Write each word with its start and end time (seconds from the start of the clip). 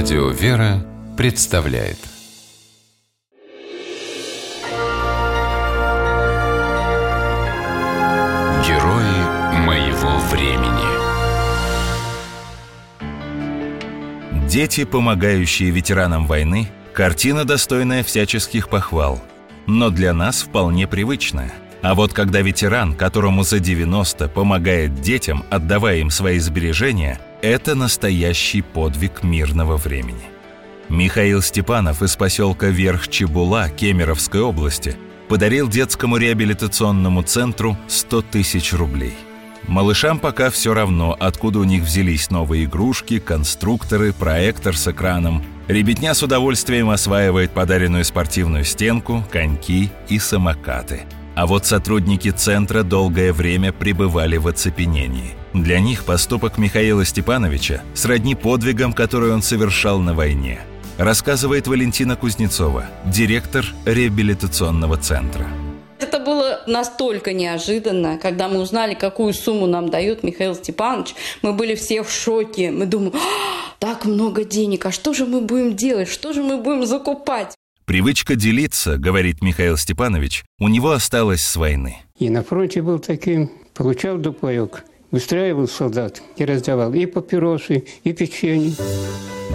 Радио 0.00 0.28
«Вера» 0.28 0.86
представляет. 1.16 1.98
Герои 8.64 9.58
моего 9.66 10.20
времени. 10.30 10.86
Дети, 14.48 14.84
помогающие 14.84 15.70
ветеранам 15.70 16.28
войны– 16.28 16.68
картина, 16.94 17.44
достойная 17.44 18.04
всяческих 18.04 18.68
похвал, 18.68 19.20
но 19.66 19.90
для 19.90 20.12
нас 20.14 20.42
вполне 20.42 20.86
привычная– 20.86 21.52
а 21.82 21.94
вот 21.94 22.12
когда 22.12 22.40
ветеран, 22.40 22.94
которому 22.94 23.44
за 23.44 23.60
90, 23.60 24.28
помогает 24.28 25.00
детям, 25.00 25.44
отдавая 25.48 25.98
им 25.98 26.10
свои 26.10 26.40
сбережения, 26.40 27.20
это 27.42 27.74
настоящий 27.74 28.62
подвиг 28.62 29.22
мирного 29.22 29.76
времени. 29.76 30.24
Михаил 30.88 31.42
Степанов 31.42 32.02
из 32.02 32.16
поселка 32.16 32.68
Верх 32.68 33.08
Чебула 33.08 33.68
Кемеровской 33.68 34.40
области 34.40 34.96
подарил 35.28 35.68
детскому 35.68 36.16
реабилитационному 36.16 37.22
центру 37.22 37.76
100 37.88 38.22
тысяч 38.22 38.72
рублей. 38.72 39.14
Малышам 39.66 40.18
пока 40.18 40.48
все 40.48 40.72
равно, 40.72 41.14
откуда 41.20 41.58
у 41.58 41.64
них 41.64 41.82
взялись 41.82 42.30
новые 42.30 42.64
игрушки, 42.64 43.18
конструкторы, 43.18 44.14
проектор 44.14 44.74
с 44.74 44.88
экраном. 44.88 45.44
Ребятня 45.66 46.14
с 46.14 46.22
удовольствием 46.22 46.88
осваивает 46.88 47.50
подаренную 47.50 48.04
спортивную 48.04 48.64
стенку, 48.64 49.22
коньки 49.30 49.90
и 50.08 50.18
самокаты– 50.18 51.02
а 51.38 51.46
вот 51.46 51.66
сотрудники 51.66 52.30
центра 52.30 52.82
долгое 52.82 53.32
время 53.32 53.72
пребывали 53.72 54.38
в 54.38 54.48
оцепенении. 54.48 55.37
Для 55.54 55.80
них 55.80 56.04
поступок 56.04 56.58
Михаила 56.58 57.04
Степановича 57.04 57.82
сродни 57.94 58.34
подвигам, 58.34 58.92
которые 58.92 59.32
он 59.32 59.42
совершал 59.42 59.98
на 59.98 60.14
войне, 60.14 60.60
рассказывает 60.98 61.66
Валентина 61.66 62.16
Кузнецова, 62.16 62.86
директор 63.06 63.64
реабилитационного 63.86 64.98
центра. 64.98 65.46
Это 65.98 66.20
было 66.20 66.60
настолько 66.66 67.32
неожиданно, 67.32 68.18
когда 68.18 68.48
мы 68.48 68.60
узнали, 68.60 68.94
какую 68.94 69.32
сумму 69.32 69.66
нам 69.66 69.88
дает 69.88 70.22
Михаил 70.22 70.54
Степанович. 70.54 71.14
Мы 71.42 71.52
были 71.52 71.74
все 71.74 72.02
в 72.02 72.10
шоке. 72.10 72.70
Мы 72.70 72.86
думаем, 72.86 73.14
«А, 73.16 73.74
так 73.78 74.04
много 74.04 74.44
денег, 74.44 74.86
а 74.86 74.92
что 74.92 75.12
же 75.14 75.26
мы 75.26 75.40
будем 75.40 75.74
делать, 75.74 76.08
что 76.08 76.32
же 76.32 76.42
мы 76.42 76.58
будем 76.58 76.86
закупать? 76.86 77.54
Привычка 77.84 78.36
делиться, 78.36 78.98
говорит 78.98 79.40
Михаил 79.40 79.78
Степанович, 79.78 80.44
у 80.60 80.68
него 80.68 80.90
осталась 80.90 81.42
с 81.42 81.56
войны. 81.56 81.96
И 82.18 82.28
на 82.28 82.44
фронте 82.44 82.82
был 82.82 82.98
таким, 82.98 83.50
получал 83.74 84.18
дупоек, 84.18 84.84
выстраивал 85.10 85.68
солдат 85.68 86.22
и 86.36 86.44
раздавал 86.44 86.92
и 86.94 87.06
папиросы, 87.06 87.84
и 88.04 88.12
печенье. 88.12 88.72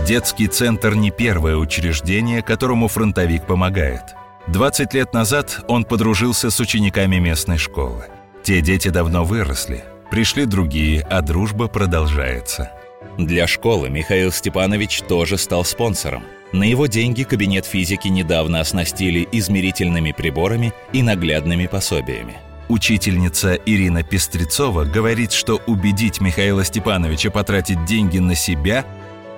Детский 0.07 0.47
центр 0.47 0.95
не 0.95 1.11
первое 1.11 1.55
учреждение, 1.55 2.41
которому 2.41 2.87
фронтовик 2.87 3.45
помогает. 3.45 4.01
20 4.47 4.93
лет 4.93 5.13
назад 5.13 5.63
он 5.67 5.85
подружился 5.85 6.49
с 6.49 6.59
учениками 6.59 7.17
местной 7.17 7.57
школы. 7.57 8.05
Те 8.43 8.61
дети 8.61 8.89
давно 8.89 9.23
выросли, 9.23 9.83
пришли 10.11 10.45
другие, 10.45 11.01
а 11.09 11.21
дружба 11.21 11.67
продолжается. 11.67 12.71
Для 13.17 13.47
школы 13.47 13.89
Михаил 13.89 14.31
Степанович 14.31 15.03
тоже 15.07 15.37
стал 15.37 15.63
спонсором– 15.63 16.23
на 16.53 16.65
его 16.65 16.85
деньги 16.85 17.23
кабинет 17.23 17.65
физики 17.65 18.09
недавно 18.09 18.59
оснастили 18.59 19.27
измерительными 19.31 20.11
приборами 20.11 20.71
и 20.93 21.01
наглядными 21.01 21.65
пособиями. 21.65 22.35
Учительница 22.73 23.53
Ирина 23.53 24.01
Пестрецова 24.01 24.83
говорит, 24.83 25.31
что 25.31 25.61
убедить 25.67 26.19
Михаила 26.21 26.63
Степановича 26.63 27.29
потратить 27.29 27.85
деньги 27.85 28.17
на 28.17 28.33
себя 28.33 28.83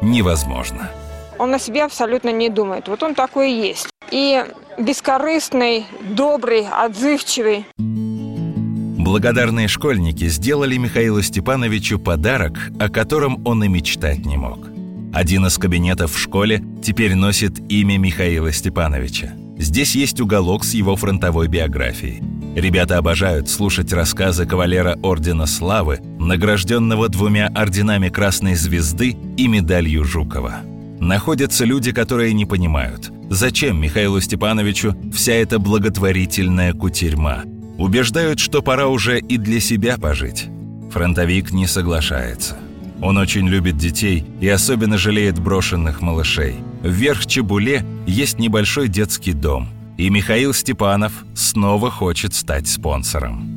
невозможно. 0.02 0.89
Он 1.38 1.52
на 1.52 1.59
себя 1.59 1.83
абсолютно 1.83 2.31
не 2.31 2.47
думает. 2.47 2.88
Вот 2.88 3.03
он 3.03 3.13
такой 3.13 3.52
и 3.52 3.67
есть. 3.67 3.89
И 4.09 4.41
бескорыстный, 4.78 5.85
добрый, 6.00 6.66
отзывчивый. 6.66 7.66
Благодарные 7.78 9.68
школьники 9.68 10.29
сделали 10.29 10.78
Михаилу 10.78 11.22
Степановичу 11.22 12.00
подарок, 12.00 12.53
о 12.79 12.88
котором 12.88 13.45
он 13.45 13.66
и 13.66 13.68
мечтать 13.68 14.25
не 14.25 14.38
мог– 14.38 14.59
один 15.16 15.45
из 15.45 15.57
кабинетов 15.57 16.13
в 16.13 16.19
школе 16.19 16.62
теперь 16.84 17.16
носит 17.16 17.57
имя 17.72 17.97
Михаила 17.97 18.51
Степановича. 18.51 19.31
Здесь 19.57 19.95
есть 19.95 20.19
уголок 20.19 20.66
с 20.66 20.74
его 20.74 20.97
фронтовой 20.97 21.47
биографией. 21.47 22.22
Ребята 22.55 22.97
обожают 22.97 23.49
слушать 23.49 23.91
рассказы 23.91 24.45
кавалера 24.45 24.97
Ордена 25.03 25.45
Славы, 25.45 25.99
награжденного 26.19 27.09
двумя 27.09 27.47
орденами 27.47 28.07
Красной 28.07 28.55
Звезды 28.55 29.17
и 29.35 29.47
медалью 29.49 30.05
Жукова. 30.05 30.61
Находятся 31.01 31.65
люди, 31.65 31.91
которые 31.91 32.33
не 32.33 32.45
понимают, 32.45 33.11
зачем 33.29 33.81
Михаилу 33.81 34.21
Степановичу 34.21 34.95
вся 35.13 35.33
эта 35.33 35.59
благотворительная 35.59 36.71
кутерьма. 36.71 37.44
Убеждают, 37.77 38.39
что 38.39 38.61
пора 38.61 38.88
уже 38.88 39.19
и 39.19 39.38
для 39.38 39.59
себя 39.59 39.97
пожить. 39.97 40.45
Фронтовик 40.91 41.51
не 41.51 41.67
соглашается. 41.67 42.55
Он 43.01 43.17
очень 43.17 43.49
любит 43.49 43.75
детей 43.75 44.25
и 44.39 44.47
особенно 44.47 44.97
жалеет 44.97 45.38
брошенных 45.39 46.01
малышей. 46.01 46.55
В 46.81 46.89
Верх-Чебуле 46.89 47.85
есть 48.07 48.39
небольшой 48.39 48.88
детский 48.88 49.33
дом, 49.33 49.67
и 49.97 50.09
Михаил 50.09 50.53
Степанов 50.53 51.25
снова 51.35 51.89
хочет 51.89 52.33
стать 52.33 52.67
спонсором. 52.67 53.51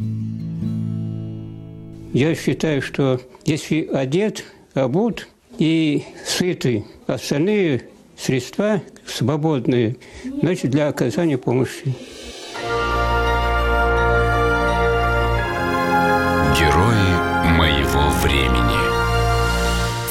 Я 2.12 2.34
считаю, 2.34 2.82
что 2.82 3.20
если 3.44 3.86
одет, 3.92 4.44
обут 4.74 5.28
и 5.58 6.04
сытый, 6.26 6.84
остальные 7.06 7.84
средства 8.16 8.82
свободные, 9.06 9.96
значит, 10.42 10.70
для 10.70 10.88
оказания 10.88 11.38
помощи. 11.38 11.94
Герои 16.56 17.56
моего 17.56 18.10
времени 18.22 18.88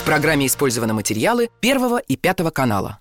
программе 0.08 0.48
использованы 0.48 0.94
материалы 0.94 1.50
Первого 1.60 1.98
и 1.98 2.16
Пятого 2.16 2.50
канала. 2.50 3.00